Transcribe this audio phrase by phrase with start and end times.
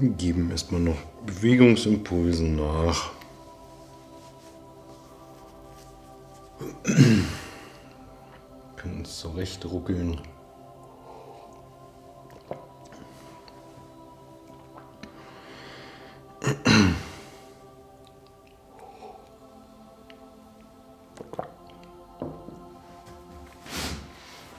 [0.00, 3.10] Geben erstmal noch Bewegungsimpulsen nach.
[8.76, 10.20] können uns zurecht ruckeln.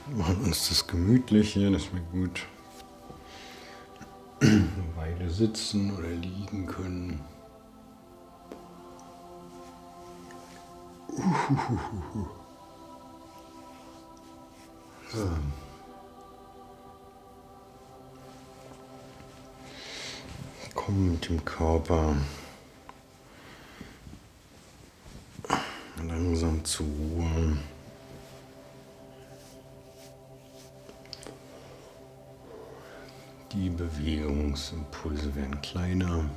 [0.07, 2.45] Machen uns das gemütlich hier, das wäre gut.
[5.29, 7.21] Weile sitzen oder liegen können.
[11.09, 12.27] Uhuhuhu.
[20.73, 22.15] Komm mit dem Körper
[26.07, 27.57] langsam zur Ruhe.
[33.60, 36.29] Die Bewegungsimpulse werden kleiner.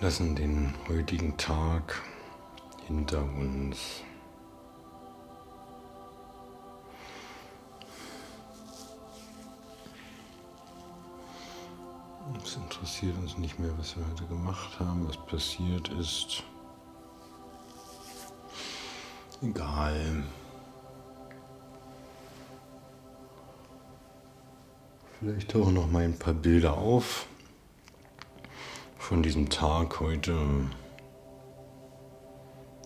[0.00, 2.02] Lassen den heutigen Tag
[2.88, 4.02] hinter uns.
[12.84, 16.42] Interessiert uns nicht mehr, was wir heute gemacht haben, was passiert ist.
[19.40, 20.22] Egal.
[25.18, 27.26] Vielleicht tauchen noch mal ein paar Bilder auf
[28.98, 30.36] von diesem Tag heute.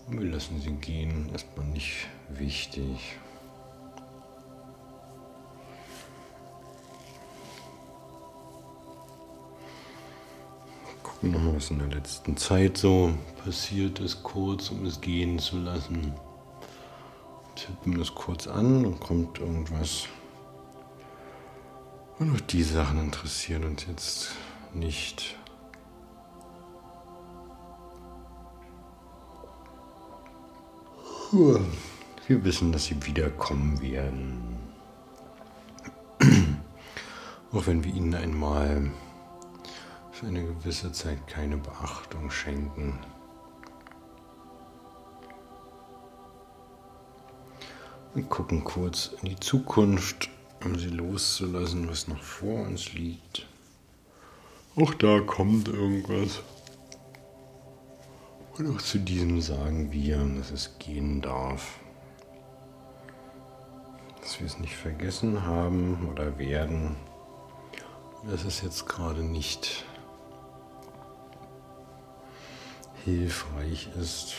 [0.07, 3.17] Wir lassen sie gehen, erstmal nicht wichtig.
[11.21, 13.11] Nochmal, was in der letzten Zeit so
[13.43, 16.13] passiert ist, kurz, um es gehen zu lassen.
[17.55, 20.05] Tippen das kurz an und kommt irgendwas.
[22.19, 24.29] Und auch die Sachen interessieren uns jetzt
[24.73, 25.35] nicht.
[31.31, 34.57] Wir wissen, dass sie wiederkommen werden.
[37.51, 38.89] Auch wenn wir ihnen einmal
[40.19, 42.99] für eine gewisse Zeit keine Beachtung schenken.
[48.13, 50.29] Wir gucken kurz in die Zukunft,
[50.65, 53.47] um sie loszulassen, was noch vor uns liegt.
[54.75, 56.41] Auch da kommt irgendwas.
[58.57, 61.79] Und auch zu diesem sagen wir, dass es gehen darf.
[64.19, 66.97] Dass wir es nicht vergessen haben oder werden.
[68.29, 69.85] Dass es jetzt gerade nicht
[73.05, 74.35] hilfreich ist.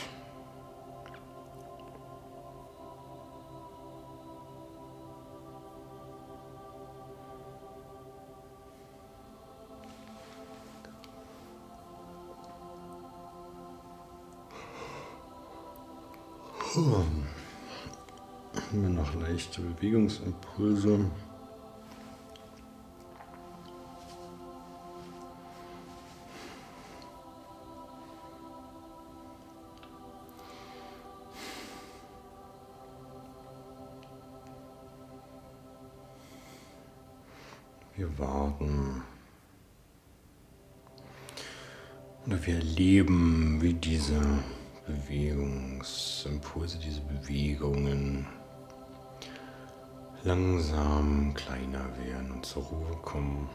[16.73, 17.27] Haben
[18.71, 21.11] wir noch leichte Bewegungsimpulse.
[42.81, 44.19] Erleben, wie diese
[44.87, 48.25] Bewegungsimpulse, diese Bewegungen
[50.23, 53.47] langsam kleiner werden und zur Ruhe kommen.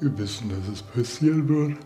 [0.00, 1.78] Wir wissen, dass es passieren wird.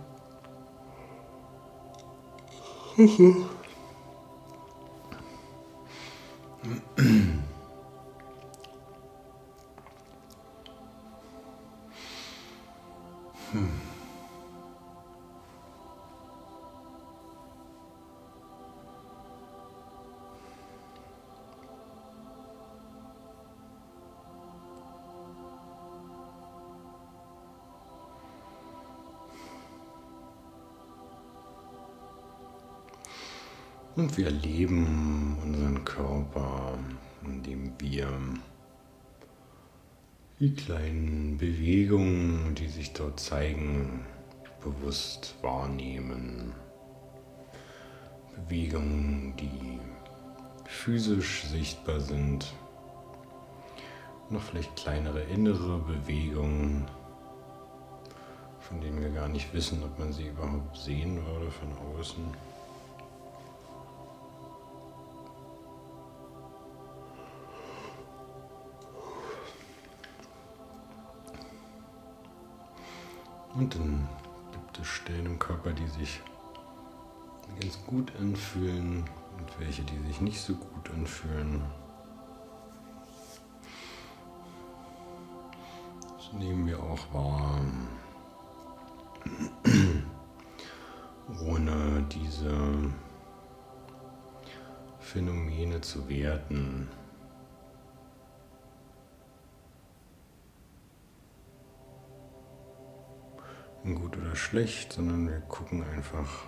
[33.96, 36.78] Und wir erleben unseren Körper,
[37.24, 38.06] indem wir
[40.38, 44.04] die kleinen Bewegungen, die sich dort zeigen,
[44.62, 46.52] bewusst wahrnehmen.
[48.36, 49.80] Bewegungen, die
[50.66, 52.52] physisch sichtbar sind.
[54.28, 56.84] Noch vielleicht kleinere innere Bewegungen,
[58.60, 62.55] von denen wir gar nicht wissen, ob man sie überhaupt sehen würde von außen.
[73.56, 74.06] Und dann
[74.52, 76.20] gibt es Stellen im Körper, die sich
[77.58, 79.04] ganz gut anfühlen
[79.38, 81.62] und welche, die sich nicht so gut anfühlen.
[86.18, 87.60] Das nehmen wir auch wahr,
[91.46, 92.74] ohne diese
[95.00, 96.88] Phänomene zu werten.
[103.94, 106.44] Gut oder schlecht, sondern wir gucken einfach.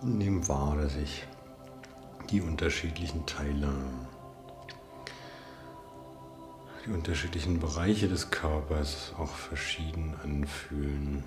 [0.00, 1.24] Und nehmen wahr, dass ich
[2.30, 3.72] die unterschiedlichen Teile,
[6.86, 11.24] die unterschiedlichen Bereiche des Körpers auch verschieden anfühlen.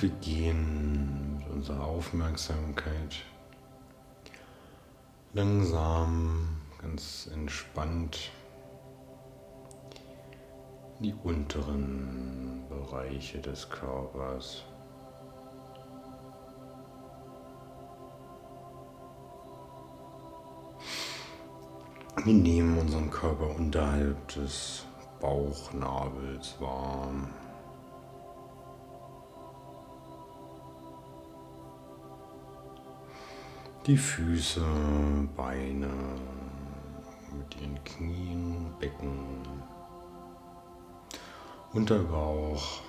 [0.00, 3.22] Wir gehen mit unserer Aufmerksamkeit
[5.34, 8.30] langsam, ganz entspannt
[10.96, 14.64] in die unteren Bereiche des Körpers.
[22.24, 24.86] Wir nehmen unseren Körper unterhalb des
[25.20, 27.28] Bauchnabels warm.
[33.86, 34.62] Die Füße,
[35.34, 35.88] Beine
[37.32, 39.40] mit ihren Knien, Becken,
[41.72, 42.82] Unterbauch.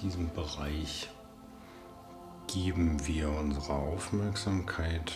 [0.00, 1.10] Diesem Bereich
[2.46, 5.12] geben wir unsere Aufmerksamkeit.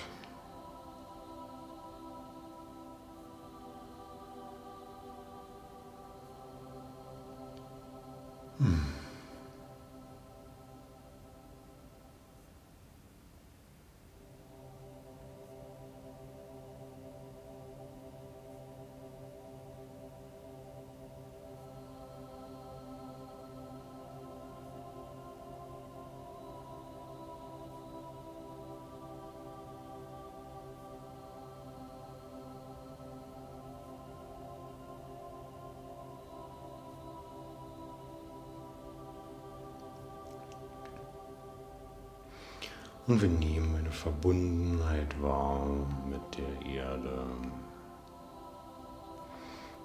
[43.14, 45.68] Und wir nehmen eine Verbundenheit wahr
[46.04, 47.24] mit der Erde.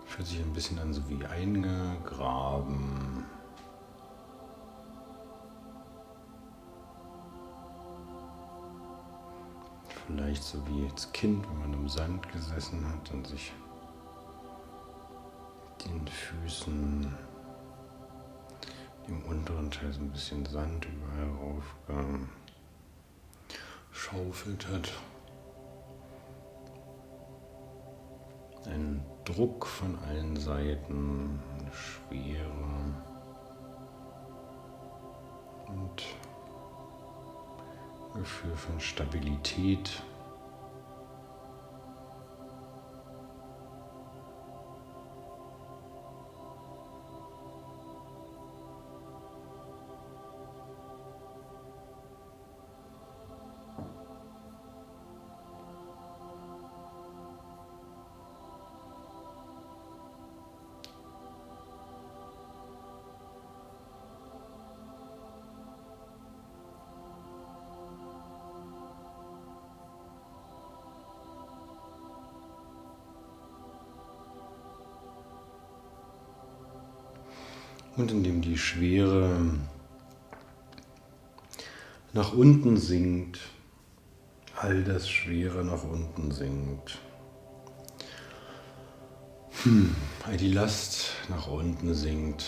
[0.07, 3.23] Fühlt sich ein bisschen an, so wie eingegraben.
[10.07, 13.53] Vielleicht so wie als Kind, wenn man im Sand gesessen hat und sich
[15.85, 17.15] den Füßen,
[19.07, 22.29] im unteren Teil so ein bisschen Sand überall raufkam
[23.99, 24.93] geschaufelt hat.
[28.65, 32.95] Ein Druck von allen Seiten, eine Schwere
[35.67, 36.03] und
[38.13, 40.01] Gefühl von Stabilität.
[77.99, 79.37] Und indem die Schwere
[82.13, 83.39] nach unten sinkt,
[84.55, 86.97] all das Schwere nach unten sinkt.
[89.63, 89.93] Hm,
[90.25, 92.45] all die Last nach unten sinkt.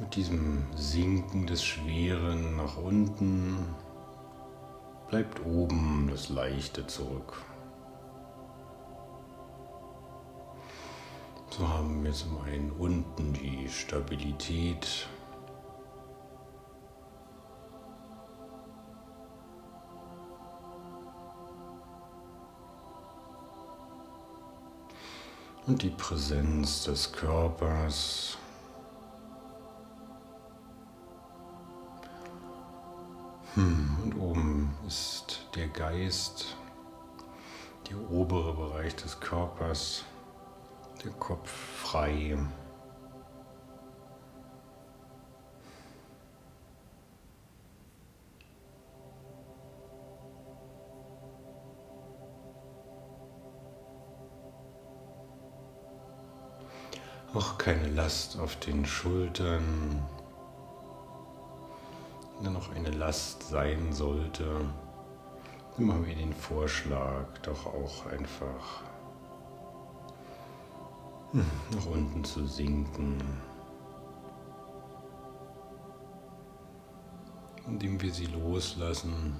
[0.00, 3.58] Mit diesem Sinken des Schweren nach unten
[5.08, 7.44] bleibt oben das Leichte zurück.
[11.60, 15.06] So haben wir zum einen unten die Stabilität.
[25.66, 28.38] Und die Präsenz des Körpers.
[33.52, 36.56] Hm, und oben ist der Geist,
[37.90, 40.06] der obere Bereich des Körpers,
[41.04, 42.38] der Kopf frei.
[57.32, 60.02] Auch keine Last auf den Schultern
[62.48, 64.44] noch eine Last sein sollte,
[65.76, 68.82] dann machen wir den Vorschlag, doch auch einfach
[71.32, 73.18] nach unten zu sinken,
[77.66, 79.36] indem wir sie loslassen.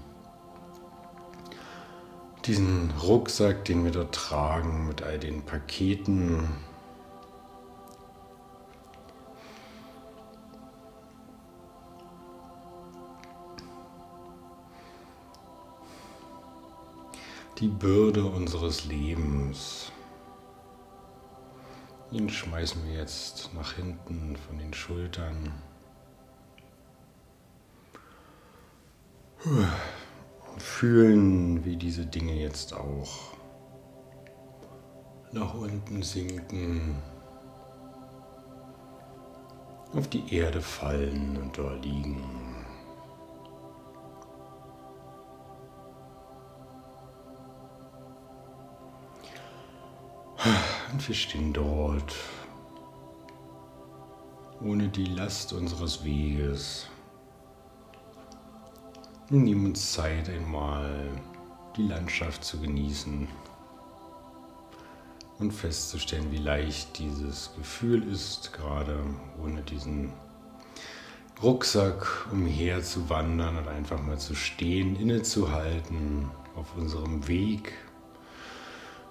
[2.47, 6.49] Diesen Rucksack, den wir dort tragen mit all den Paketen,
[17.59, 19.93] die Bürde unseres Lebens.
[22.12, 25.52] Ihn schmeißen wir jetzt nach hinten von den Schultern.
[29.45, 33.35] Und fühlen, wie diese Dinge jetzt auch
[35.31, 36.97] nach unten sinken,
[39.95, 42.50] auf die Erde fallen und dort liegen.
[51.07, 52.14] Wir stehen dort,
[54.61, 56.88] ohne die Last unseres Weges.
[59.30, 61.09] Wir nehmen uns Zeit, einmal
[61.76, 63.26] die Landschaft zu genießen.
[65.38, 69.02] Und festzustellen, wie leicht dieses Gefühl ist, gerade
[69.42, 70.12] ohne diesen
[71.42, 77.73] Rucksack umher zu wandern und einfach mal zu stehen, innezuhalten auf unserem Weg.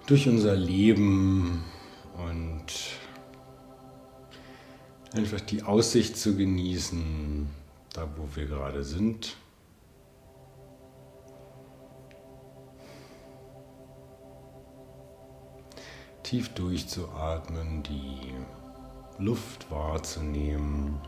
[0.06, 1.64] Durch unser Leben
[2.28, 2.66] und
[5.12, 7.48] einfach die Aussicht zu genießen,
[7.92, 9.36] da wo wir gerade sind.
[16.22, 18.34] Tief durchzuatmen, die
[19.18, 21.00] Luft wahrzunehmen.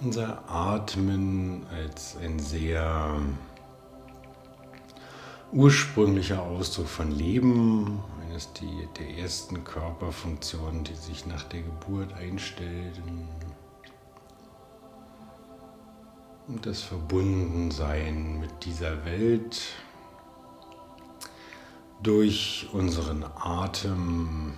[0.00, 3.20] Unser Atmen als ein sehr
[5.54, 13.28] ursprünglicher Ausdruck von Leben, eines die, der ersten Körperfunktionen, die sich nach der Geburt einstellten.
[16.48, 19.62] Und das Verbundensein mit dieser Welt
[22.02, 24.54] durch unseren Atem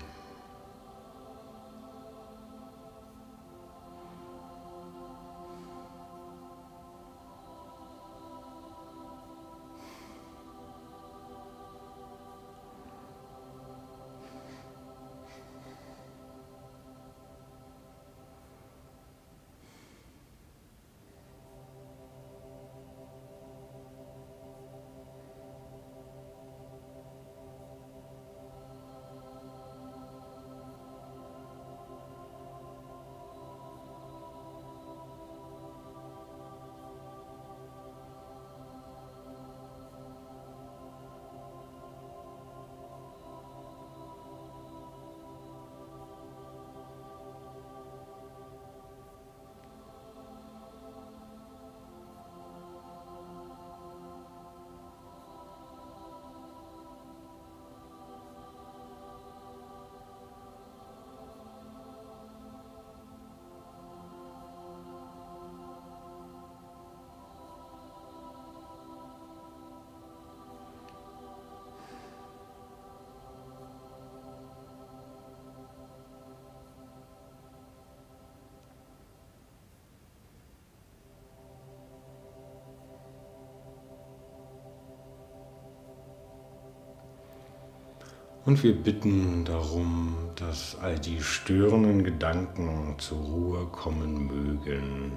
[88.46, 95.10] Und wir bitten darum, dass all die störenden Gedanken zur Ruhe kommen mögen.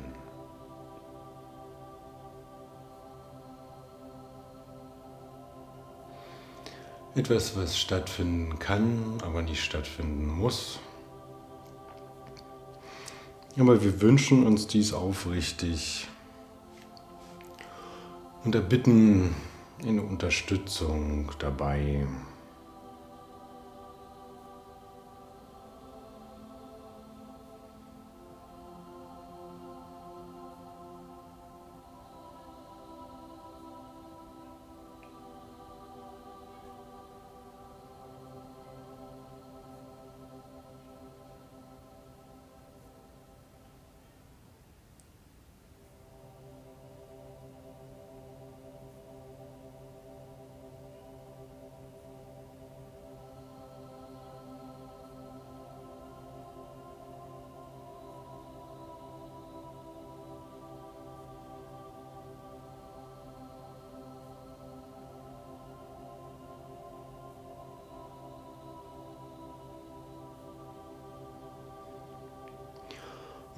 [7.13, 10.79] Etwas, was stattfinden kann, aber nicht stattfinden muss.
[13.59, 16.07] Aber wir wünschen uns dies aufrichtig
[18.43, 19.35] und erbitten
[19.83, 22.07] in Unterstützung dabei.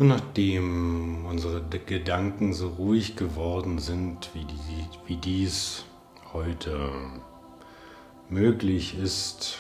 [0.01, 5.85] Und nachdem unsere Gedanken so ruhig geworden sind, wie, die, wie dies
[6.33, 6.89] heute
[8.27, 9.59] möglich ist,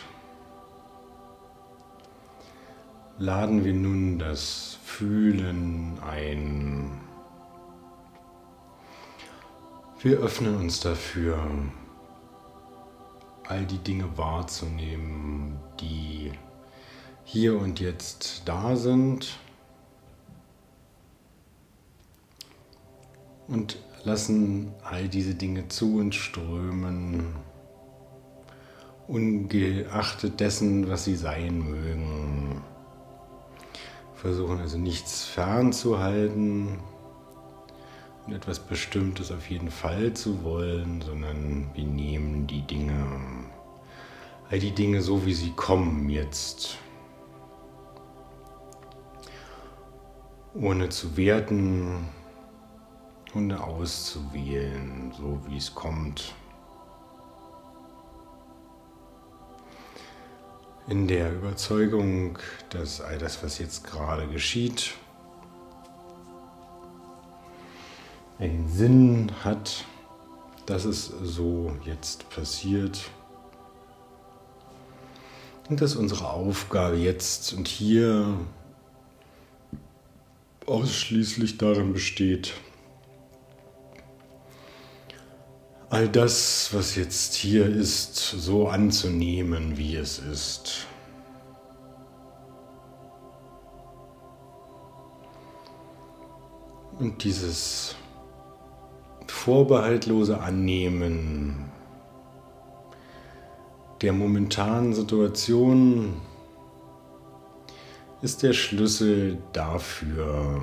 [3.19, 6.99] laden wir nun das Fühlen ein.
[9.99, 11.37] Wir öffnen uns dafür,
[13.47, 16.31] all die Dinge wahrzunehmen, die
[17.25, 19.37] hier und jetzt da sind
[23.51, 27.35] und lassen all diese Dinge zu uns strömen,
[29.07, 32.61] ungeachtet dessen, was sie sein mögen.
[34.15, 36.79] Versuchen also nichts fernzuhalten
[38.25, 43.05] und etwas Bestimmtes auf jeden Fall zu wollen, sondern wir nehmen die Dinge,
[44.49, 46.77] all die Dinge so, wie sie kommen jetzt.
[50.53, 52.09] Ohne zu werten,
[53.33, 56.33] Hunde auszuwählen, so wie es kommt.
[60.87, 62.37] In der Überzeugung,
[62.69, 64.95] dass all das, was jetzt gerade geschieht,
[68.39, 69.85] einen Sinn hat,
[70.65, 73.09] dass es so jetzt passiert.
[75.69, 78.37] Und dass unsere Aufgabe jetzt und hier
[80.65, 82.55] ausschließlich darin besteht,
[85.91, 90.87] all das, was jetzt hier ist, so anzunehmen, wie es ist.
[96.97, 97.95] Und dieses
[99.27, 101.69] vorbehaltlose Annehmen
[104.01, 106.21] der momentanen Situation
[108.21, 110.61] ist der Schlüssel dafür,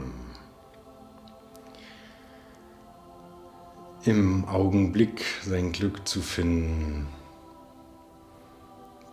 [4.05, 7.09] im Augenblick sein Glück zu finden,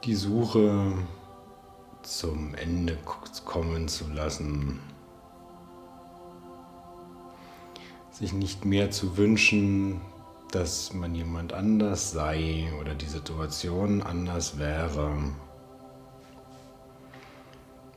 [0.04, 0.94] die Suche
[2.04, 2.98] zum Ende
[3.46, 4.80] kommen zu lassen,
[8.12, 10.02] sich nicht mehr zu wünschen,
[10.52, 15.18] dass man jemand anders sei oder die Situation anders wäre,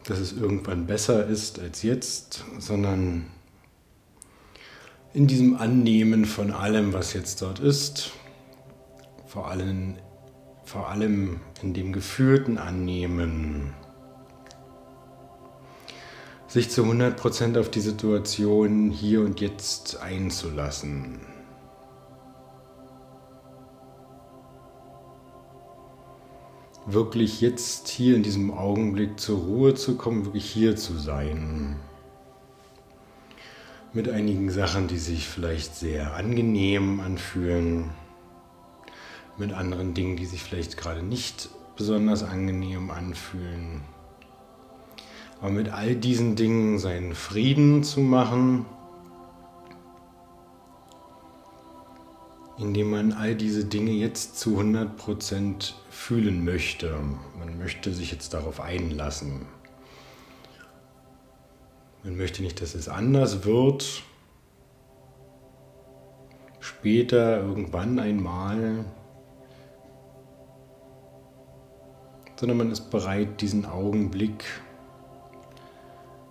[0.05, 3.27] dass es irgendwann besser ist als jetzt, sondern
[5.12, 8.12] in diesem Annehmen von allem, was jetzt dort ist,
[9.27, 9.97] vor allem,
[10.64, 13.75] vor allem in dem geführten Annehmen,
[16.47, 21.21] sich zu 100% auf die Situation hier und jetzt einzulassen.
[26.87, 31.77] Wirklich jetzt hier in diesem Augenblick zur Ruhe zu kommen, wirklich hier zu sein
[33.92, 37.90] mit einigen Sachen, die sich vielleicht sehr angenehm anfühlen,
[39.38, 43.83] mit anderen Dingen, die sich vielleicht gerade nicht besonders angenehm anfühlen.
[45.40, 48.66] Aber mit all diesen Dingen seinen Frieden zu machen,
[52.59, 56.98] indem man all diese Dinge jetzt zu 100% fühlen möchte.
[57.38, 59.46] Man möchte sich jetzt darauf einlassen.
[62.09, 64.03] Man möchte nicht, dass es anders wird.
[66.59, 68.87] Später, irgendwann einmal,
[72.40, 74.42] sondern man ist bereit, diesen Augenblick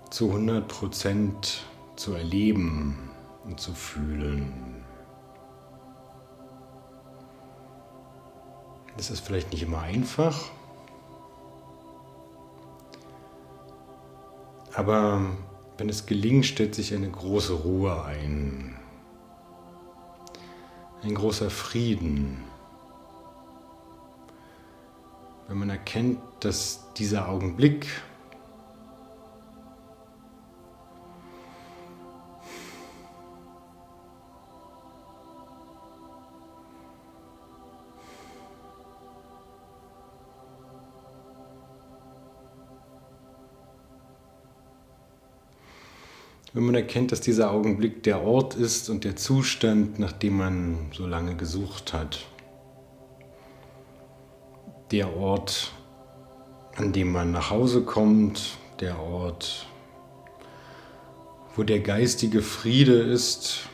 [0.09, 1.59] zu 100%
[1.95, 3.11] zu erleben
[3.45, 4.83] und zu fühlen.
[8.97, 10.49] Das ist vielleicht nicht immer einfach,
[14.73, 15.21] aber
[15.77, 18.75] wenn es gelingt, stellt sich eine große Ruhe ein,
[21.03, 22.43] ein großer Frieden.
[25.47, 27.87] Wenn man erkennt, dass dieser Augenblick
[46.57, 50.89] wenn man erkennt, dass dieser Augenblick der Ort ist und der Zustand, nach dem man
[50.91, 52.25] so lange gesucht hat.
[54.89, 55.71] Der Ort,
[56.75, 59.67] an dem man nach Hause kommt, der Ort,
[61.55, 63.69] wo der geistige Friede ist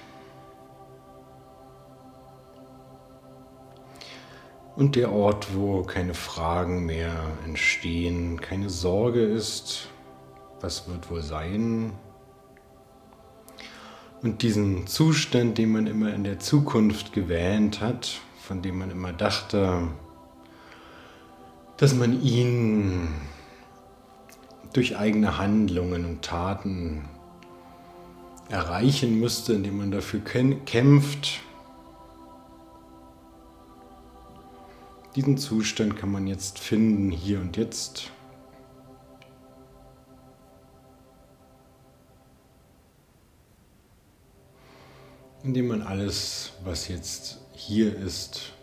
[4.76, 7.16] und der Ort, wo keine Fragen mehr
[7.46, 9.88] entstehen, keine Sorge ist,
[10.60, 11.94] was wird wohl sein,
[14.24, 19.12] und diesen Zustand, den man immer in der Zukunft gewähnt hat, von dem man immer
[19.12, 19.90] dachte,
[21.76, 23.10] dass man ihn
[24.72, 27.04] durch eigene Handlungen und Taten
[28.50, 31.42] erreichen müsste, indem man dafür kämpft.
[35.18, 38.13] Diesen Zustand kann man jetzt finden, hier und jetzt.
[45.44, 48.54] Indem man alles, was jetzt hier ist,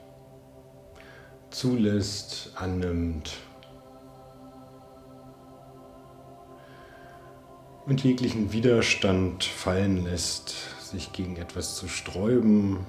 [1.51, 3.33] zulässt, annimmt
[7.87, 12.87] und jeglichen Widerstand fallen lässt, sich gegen etwas zu sträuben,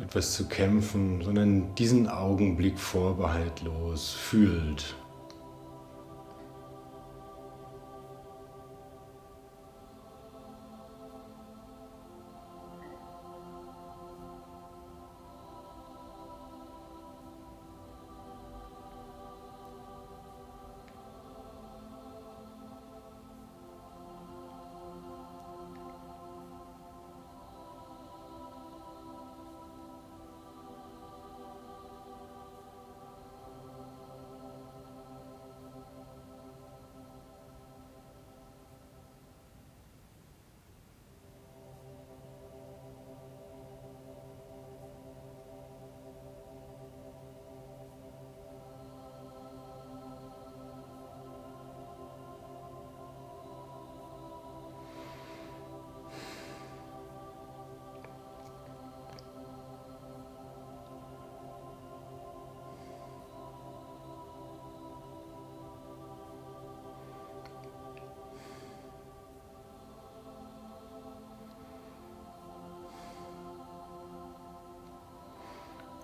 [0.00, 4.94] etwas zu kämpfen, sondern diesen Augenblick vorbehaltlos fühlt.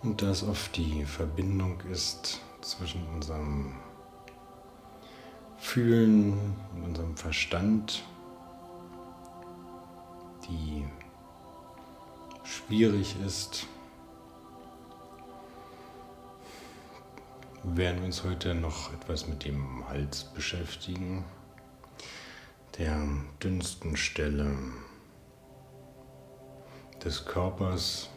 [0.04, 3.72] Und da es oft die Verbindung ist zwischen unserem
[5.56, 8.04] Fühlen und unserem Verstand,
[10.46, 10.84] die
[12.42, 13.66] schwierig ist,
[17.62, 21.24] werden wir uns heute noch etwas mit dem Hals beschäftigen,
[22.76, 23.08] der
[23.42, 24.54] dünnsten Stelle
[27.02, 28.10] des Körpers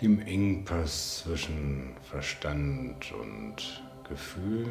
[0.00, 4.68] dem Engpass zwischen Verstand und Gefühl.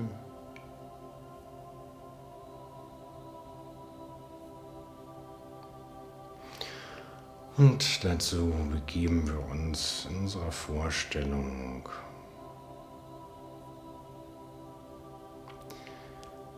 [7.58, 11.88] Und dazu begeben wir uns in unserer Vorstellung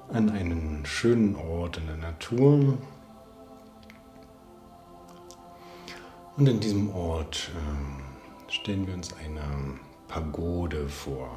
[0.09, 2.77] an einen schönen Ort in der Natur.
[6.37, 8.10] Und in diesem Ort äh,
[8.51, 11.29] stellen wir uns eine Pagode vor.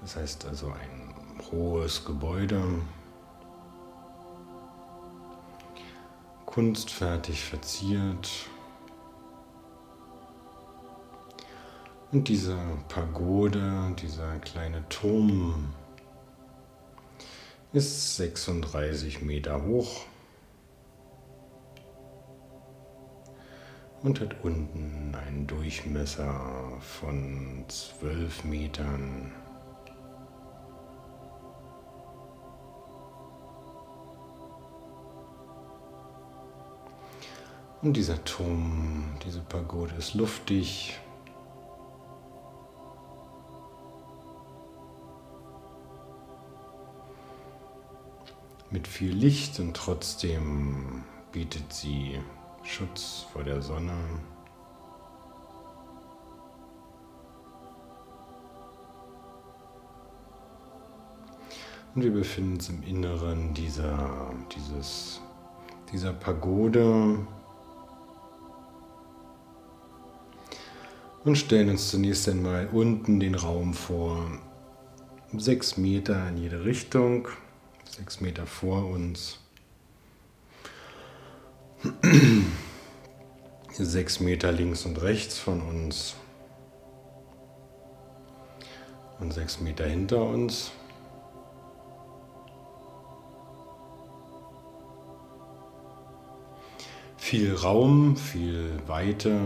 [0.00, 1.12] Das heißt also ein
[1.50, 2.62] hohes Gebäude,
[6.46, 8.30] kunstfertig verziert.
[12.12, 12.56] Und diese
[12.88, 15.74] Pagode, dieser kleine Turm,
[17.72, 20.06] ist 36 Meter hoch
[24.02, 29.32] und hat unten einen Durchmesser von 12 Metern.
[37.80, 40.98] Und dieser Turm, diese Pagode ist luftig.
[48.70, 52.18] Mit viel Licht und trotzdem bietet sie
[52.68, 53.92] Schutz vor der Sonne.
[61.94, 65.20] Und wir befinden uns im Inneren dieser, dieses,
[65.90, 67.26] dieser Pagode
[71.24, 74.30] und stellen uns zunächst einmal unten den Raum vor.
[75.32, 77.28] Sechs Meter in jede Richtung,
[77.84, 79.38] sechs Meter vor uns.
[83.72, 86.16] Sechs Meter links und rechts von uns.
[89.20, 90.72] Und sechs Meter hinter uns.
[97.16, 99.38] Viel Raum, viel Weite.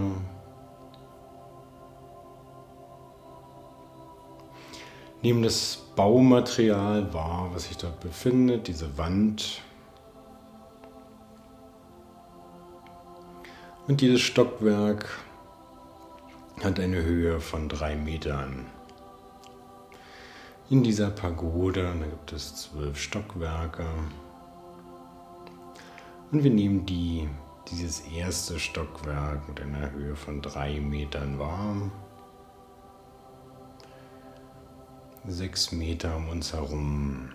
[5.21, 9.63] Nehmen das Baumaterial wahr, was sich dort befindet, diese Wand,
[13.89, 15.09] Und dieses Stockwerk
[16.63, 18.67] hat eine Höhe von drei Metern.
[20.71, 23.85] In dieser Pagode, da gibt es zwölf Stockwerke.
[26.31, 27.29] Und wir nehmen die,
[27.73, 31.91] dieses erste Stockwerk mit einer Höhe von drei Metern wahr.
[35.27, 37.31] Sechs Meter um uns herum.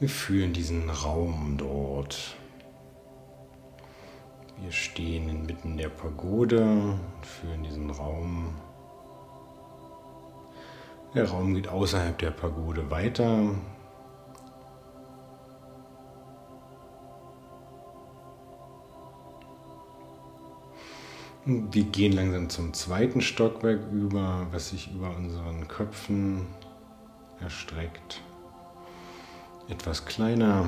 [0.00, 2.34] Wir fühlen diesen Raum dort.
[4.62, 8.54] Wir stehen inmitten der Pagode und fühlen diesen Raum.
[11.14, 13.54] Der Raum geht außerhalb der Pagode weiter.
[21.44, 26.46] Wir gehen langsam zum zweiten Stockwerk über, was sich über unseren Köpfen
[27.38, 28.22] erstreckt
[29.70, 30.66] etwas kleiner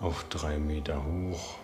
[0.00, 1.56] auf drei Meter hoch.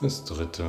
[0.00, 0.64] Das dritte.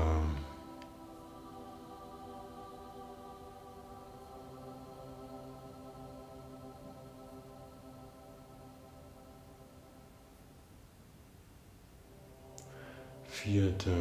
[13.25, 13.91] Vierte.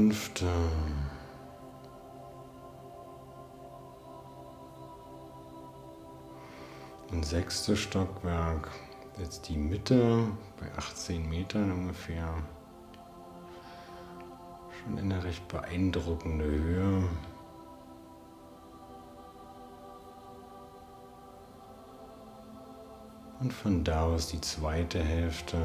[0.00, 0.46] Fünfte.
[7.10, 8.70] Und sechste Stockwerk,
[9.18, 10.24] jetzt die Mitte
[10.58, 12.32] bei 18 Metern ungefähr.
[14.70, 17.02] Schon eine recht beeindruckende Höhe.
[23.40, 25.58] Und von da aus die zweite Hälfte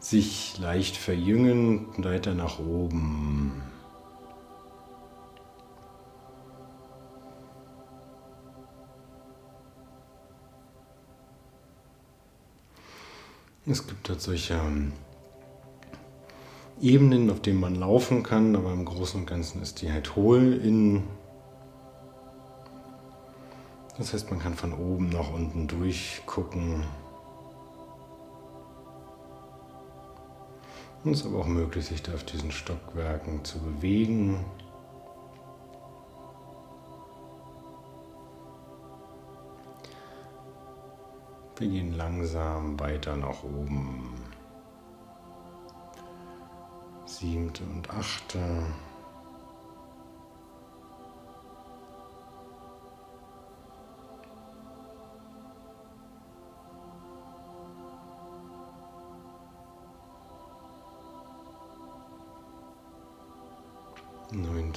[0.00, 3.62] sich leicht verjüngen, weiter nach oben.
[13.70, 14.92] Es gibt dort solche ähm,
[16.80, 20.54] Ebenen, auf denen man laufen kann, aber im Großen und Ganzen ist die halt hohl
[20.54, 21.02] in.
[23.98, 26.84] Das heißt, man kann von oben nach unten durchgucken.
[31.04, 34.44] Und es ist aber auch möglich, sich da auf diesen Stockwerken zu bewegen.
[41.56, 44.14] Wir gehen langsam weiter nach oben.
[47.04, 48.38] Siebte und achte.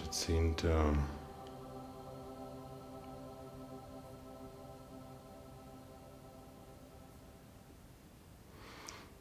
[0.09, 0.55] 10.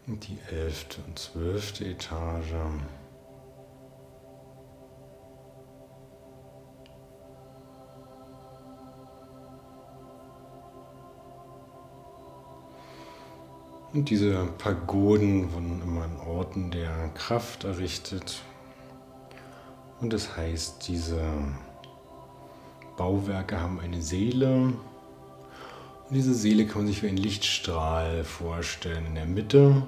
[0.06, 2.54] Die elfte und zwölfte Etage.
[13.92, 18.42] Und diese Pagoden wurden immer an Orten der Kraft errichtet.
[20.00, 21.20] Und das heißt, diese
[22.96, 24.54] Bauwerke haben eine Seele.
[24.54, 24.74] Und
[26.10, 29.82] diese Seele kann man sich wie ein Lichtstrahl vorstellen in der Mitte.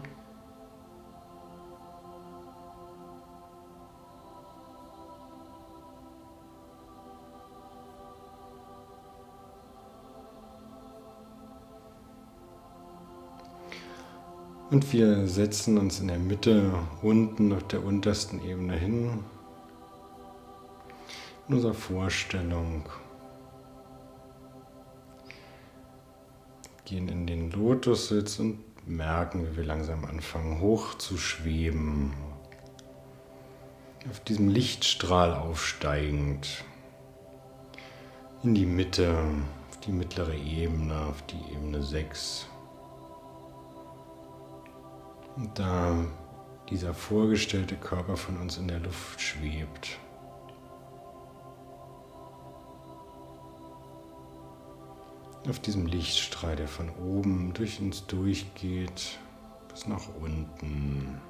[14.70, 16.72] Und wir setzen uns in der Mitte
[17.02, 19.22] unten auf der untersten Ebene hin.
[21.48, 22.88] In unserer Vorstellung.
[26.84, 32.12] Gehen in den Lotussitz und merken, wie wir langsam anfangen hoch zu schweben.
[34.08, 36.64] Auf diesem Lichtstrahl aufsteigend.
[38.42, 39.16] In die Mitte,
[39.70, 42.46] auf die mittlere Ebene, auf die Ebene 6.
[45.36, 45.94] Und da
[46.68, 49.98] dieser vorgestellte Körper von uns in der Luft schwebt.
[55.48, 59.18] Auf diesem Lichtstrahl, der von oben durch uns durchgeht,
[59.68, 61.20] bis nach unten,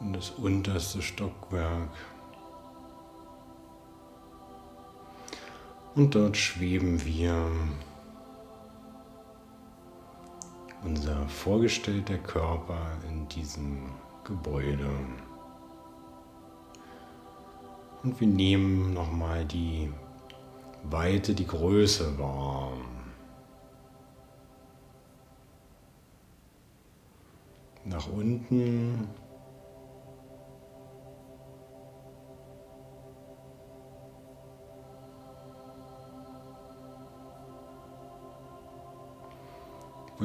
[0.00, 1.90] in das unterste Stockwerk.
[5.96, 7.50] Und dort schweben wir
[10.84, 13.90] unser vorgestellter Körper in diesem
[14.22, 14.90] Gebäude.
[18.02, 19.90] Und wir nehmen nochmal die
[20.84, 22.72] Weite, die Größe wahr.
[27.84, 29.08] Nach unten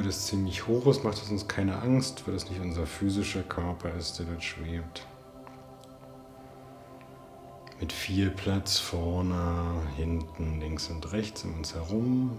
[0.02, 3.92] das ziemlich hoch ist, macht es uns keine Angst, weil das nicht unser physischer Körper
[3.94, 5.06] ist, der dort schwebt.
[7.80, 12.38] Mit viel Platz vorne, hinten, links und rechts um uns herum.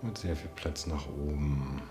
[0.00, 1.82] Mit sehr viel Platz nach oben.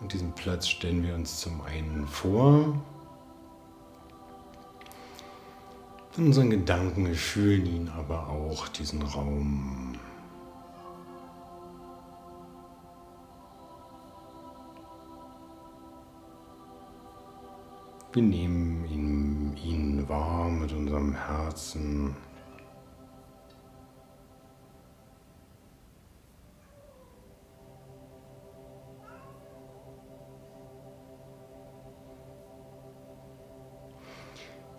[0.00, 2.82] Und diesen Platz stellen wir uns zum einen vor,
[6.18, 9.91] In unseren Gedanken, fühlen ihn aber auch, diesen Raum.
[18.14, 22.14] Wir nehmen ihn, ihn wahr mit unserem Herzen.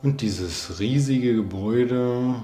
[0.04, 2.36] Und dieses riesige Gebäude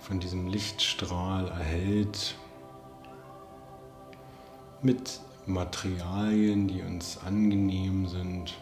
[0.00, 2.36] von diesem Lichtstrahl erhält
[4.80, 8.54] mit Materialien, die uns angenehm sind.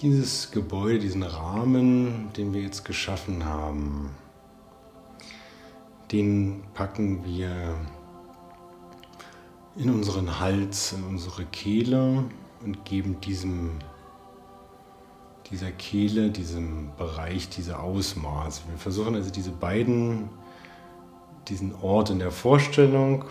[0.00, 4.10] Dieses Gebäude, diesen Rahmen, den wir jetzt geschaffen haben,
[6.12, 7.74] den packen wir
[9.76, 12.24] in unseren Hals, in unsere Kehle
[12.64, 13.72] und geben diesem,
[15.50, 18.62] dieser Kehle, diesem Bereich, diese Ausmaß.
[18.68, 20.28] Wir versuchen also diese beiden,
[21.48, 23.24] diesen Ort in der Vorstellung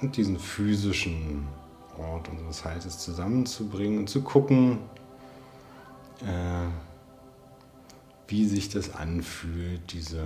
[0.00, 1.48] und diesen physischen
[1.98, 4.78] Ort unseres Halses zusammenzubringen und zu gucken,
[6.22, 6.66] äh,
[8.28, 10.24] wie sich das anfühlt, diese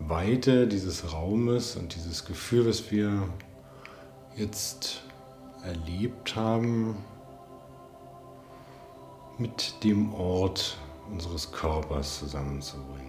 [0.00, 3.28] Weite dieses Raumes und dieses Gefühl, was wir
[4.36, 5.02] jetzt
[5.64, 6.96] erlebt haben,
[9.38, 10.78] mit dem Ort
[11.10, 13.07] unseres Körpers zusammenzubringen.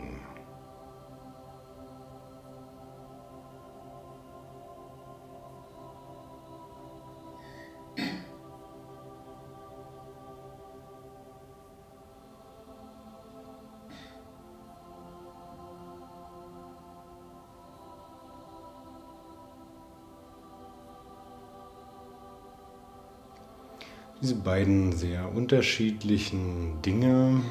[24.30, 27.42] Diese beiden sehr unterschiedlichen Dinge,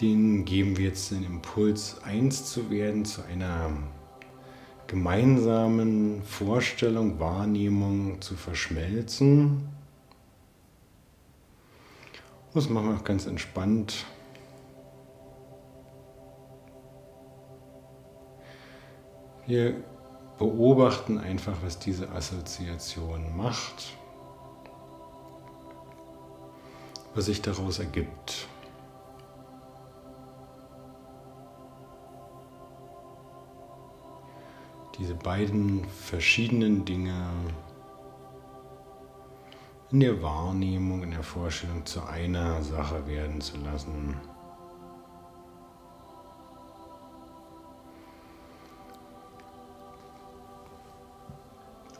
[0.00, 3.70] denen geben wir jetzt den Impuls, eins zu werden zu einer
[4.86, 9.68] gemeinsamen Vorstellung, Wahrnehmung zu verschmelzen.
[12.54, 14.06] Das machen wir auch ganz entspannt.
[19.46, 19.84] Wir
[20.46, 23.94] beobachten einfach, was diese Assoziation macht.
[27.14, 28.48] was sich daraus ergibt.
[34.98, 37.28] Diese beiden verschiedenen Dinge
[39.90, 44.20] in der Wahrnehmung, in der Vorstellung zu einer Sache werden zu lassen.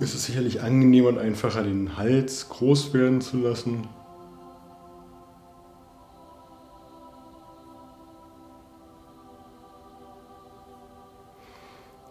[0.01, 3.86] Es ist sicherlich angenehmer und einfacher, den Hals groß werden zu lassen.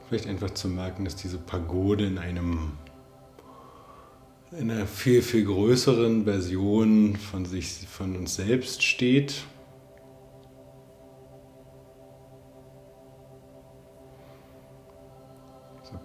[0.08, 2.72] Vielleicht einfach zu merken, dass diese Pagode in einem
[4.60, 9.46] in einer viel, viel größeren Version von sich, von uns selbst steht.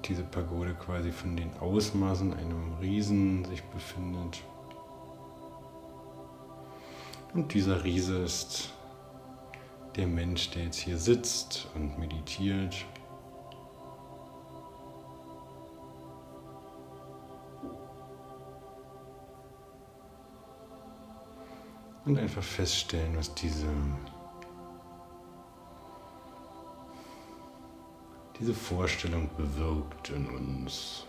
[0.08, 4.42] Diese Pagode quasi von den Ausmaßen einem Riesen sich befindet.
[7.34, 8.70] Und dieser Riese ist
[9.96, 12.86] der Mensch, der jetzt hier sitzt und meditiert.
[22.06, 23.66] Und einfach feststellen, was diese
[28.38, 31.04] diese Vorstellung bewirkt in uns.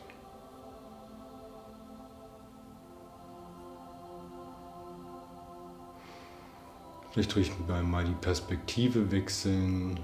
[7.11, 9.99] Vielleicht durch mal die Perspektive wechseln.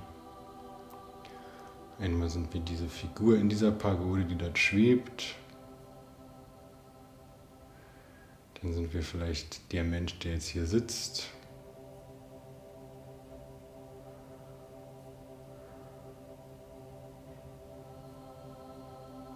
[2.00, 5.36] Einmal sind wir diese Figur in dieser Pagode, die dort schwebt.
[8.62, 11.30] Dann sind wir vielleicht der Mensch, der jetzt hier sitzt.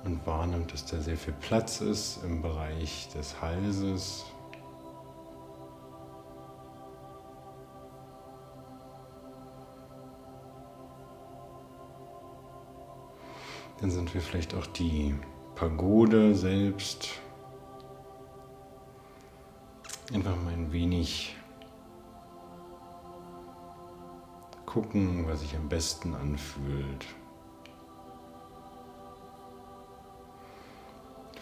[0.10, 4.26] Und wahrnimmt, dass da sehr viel Platz ist im Bereich des Halses.
[13.80, 15.16] Dann sind wir vielleicht auch die
[15.56, 17.10] Pagode selbst.
[20.12, 21.36] Einfach mal ein wenig
[24.66, 27.06] gucken, was sich am besten anfühlt.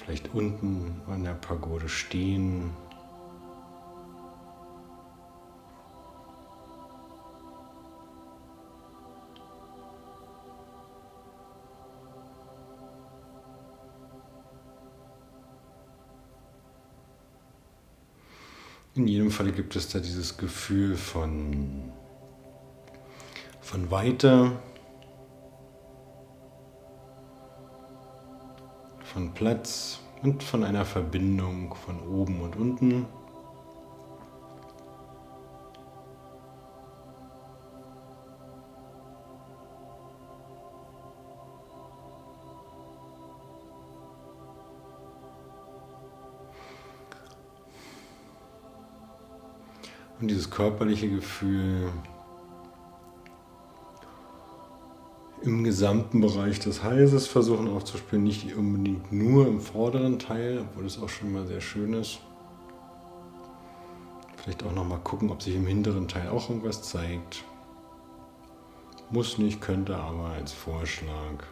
[0.08, 2.70] Vielleicht unten an der Pagode stehen.
[18.96, 21.92] In jedem Fall gibt es da dieses Gefühl von,
[23.60, 24.54] von Weite,
[29.14, 33.06] von Platz und von einer Verbindung von oben und unten.
[50.20, 51.92] Und dieses körperliche Gefühl
[55.48, 61.02] im gesamten Bereich des Halses versuchen aufzuspielen, nicht unbedingt nur im vorderen Teil, obwohl es
[61.02, 62.20] auch schon mal sehr schön ist.
[64.36, 67.46] Vielleicht auch noch mal gucken, ob sich im hinteren Teil auch irgendwas zeigt.
[69.10, 71.46] Muss nicht, könnte aber als Vorschlag.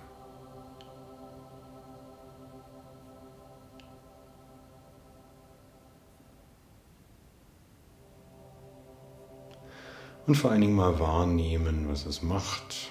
[10.27, 12.89] Und vor allen Dingen mal wahrnehmen, was es macht.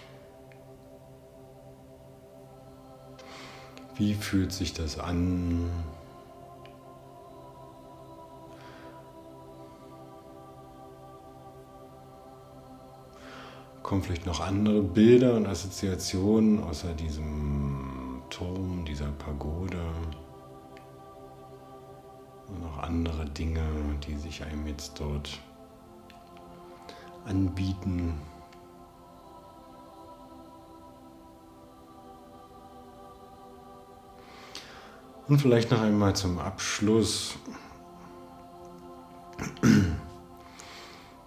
[3.96, 5.70] Wie fühlt sich das an?
[13.84, 19.78] Kommen vielleicht noch andere Bilder und Assoziationen außer diesem Turm, dieser Pagode?
[22.48, 23.62] Und noch andere Dinge,
[24.08, 25.38] die sich einem jetzt dort
[27.26, 28.14] anbieten.
[35.26, 37.36] Und vielleicht noch einmal zum Abschluss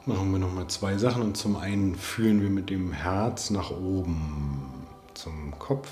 [0.06, 1.24] machen wir noch mal zwei Sachen.
[1.24, 4.86] Und zum einen führen wir mit dem Herz nach oben
[5.16, 5.90] zum Kopf.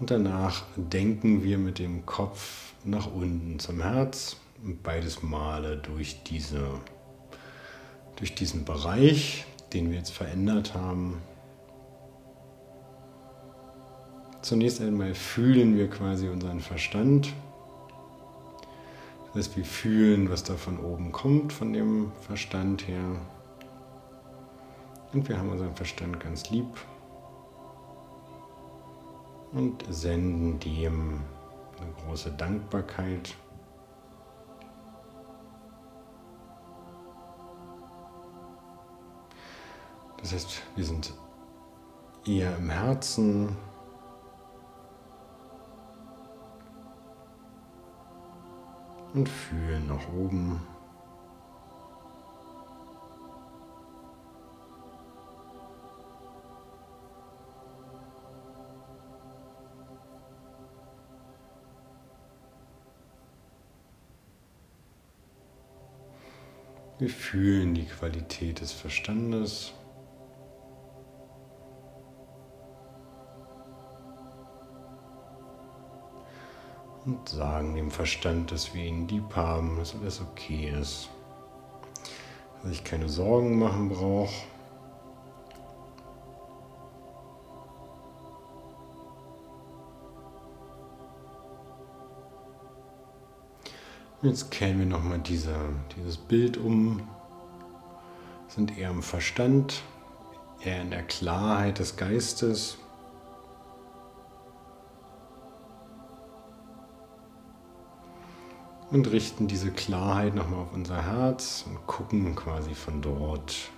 [0.00, 4.36] Und danach denken wir mit dem Kopf nach unten zum Herz.
[4.64, 6.66] Und beides Male durch, diese,
[8.16, 9.44] durch diesen Bereich,
[9.74, 11.20] den wir jetzt verändert haben.
[14.40, 17.32] Zunächst einmal fühlen wir quasi unseren Verstand.
[19.26, 23.16] Das heißt, wir fühlen, was da von oben kommt, von dem Verstand her.
[25.12, 26.66] Und wir haben unseren Verstand ganz lieb
[29.52, 31.20] und senden dem
[31.80, 33.34] eine große Dankbarkeit.
[40.20, 41.12] Das heißt, wir sind
[42.26, 43.56] eher im Herzen.
[49.14, 50.60] Und fühlen nach oben.
[66.98, 69.72] Wir fühlen die Qualität des Verstandes.
[77.08, 81.08] Und sagen dem Verstand, dass wir ihn lieb haben, dass alles okay ist.
[82.62, 84.34] Dass ich keine Sorgen machen brauche.
[94.20, 95.56] Jetzt kennen wir nochmal diese,
[95.96, 97.08] dieses Bild um,
[98.48, 99.82] sind eher im Verstand,
[100.62, 102.76] eher in der Klarheit des Geistes.
[108.90, 113.70] Und richten diese Klarheit nochmal auf unser Herz und gucken quasi von dort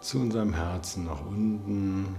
[0.00, 2.16] zu unserem Herzen nach unten.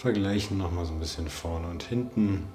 [0.00, 2.48] Vergleichen nochmal so ein bisschen vorne und hinten.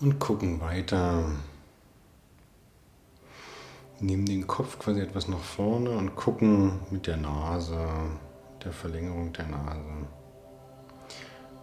[0.00, 1.30] Und gucken weiter.
[4.00, 7.86] Nehmen den Kopf quasi etwas nach vorne und gucken mit der Nase,
[8.64, 10.08] der Verlängerung der Nase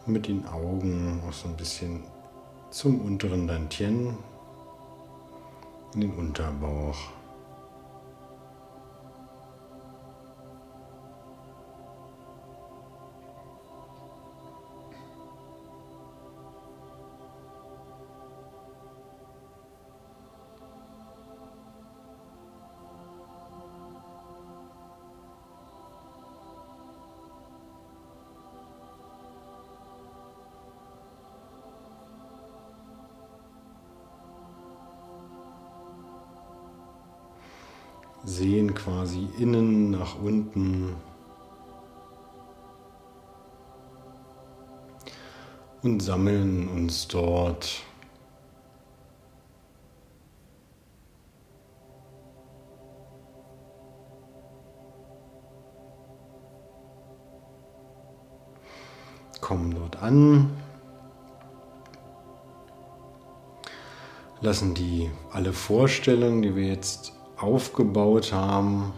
[0.08, 2.04] mit den Augen auch so ein bisschen
[2.70, 4.18] zum unteren Dantien
[5.94, 6.98] in den Unterbauch.
[40.26, 40.96] Unten.
[45.84, 47.84] Und sammeln uns dort.
[59.42, 60.50] Kommen dort an,
[64.42, 68.92] lassen die alle Vorstellungen, die wir jetzt aufgebaut haben,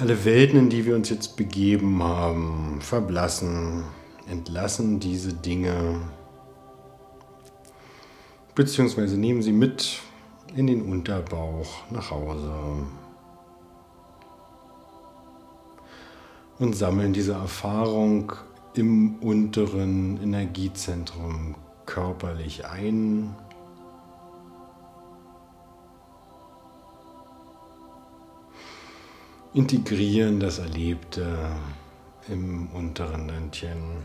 [0.00, 3.84] alle Welten, in die wir uns jetzt begeben haben, verblassen,
[4.30, 6.00] entlassen diese Dinge,
[8.54, 10.00] beziehungsweise nehmen sie mit
[10.56, 12.50] in den Unterbauch nach Hause
[16.58, 18.32] und sammeln diese Erfahrung
[18.74, 23.34] im unteren Energiezentrum körperlich ein.
[29.52, 31.56] Integrieren das Erlebte
[32.28, 34.04] im unteren Ländchen.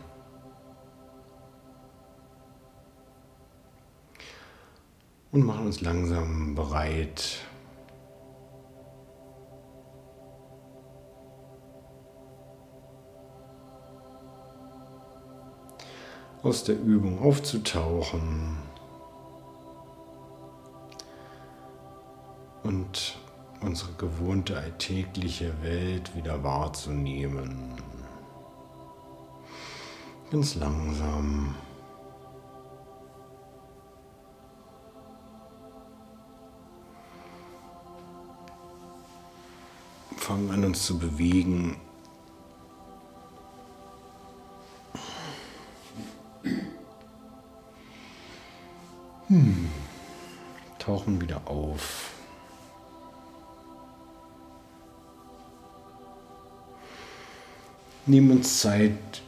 [5.32, 7.40] Und machen uns langsam bereit.
[16.42, 18.58] aus der Übung aufzutauchen
[22.62, 23.18] und
[23.66, 27.74] unsere gewohnte alltägliche Welt wieder wahrzunehmen.
[30.32, 31.56] Ganz langsam.
[40.18, 41.78] Fangen an uns zu bewegen.
[49.28, 49.70] Hm.
[50.78, 52.05] Tauchen wieder auf.
[58.08, 59.24] Nehmen uns Zeit,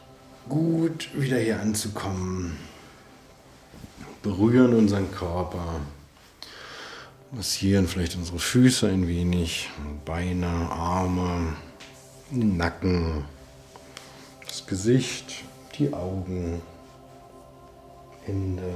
[0.48, 2.56] gut wieder hier anzukommen.
[4.22, 5.80] Berühren unseren Körper.
[7.32, 9.68] Massieren vielleicht unsere Füße ein wenig,
[10.04, 11.56] Beine, Arme,
[12.30, 13.24] den Nacken,
[14.46, 15.42] das Gesicht,
[15.76, 16.62] die Augen,
[18.26, 18.72] Hände.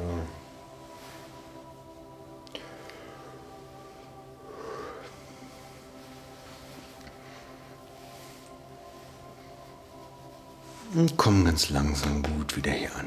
[10.94, 13.06] Und kommen ganz langsam gut wieder hier an.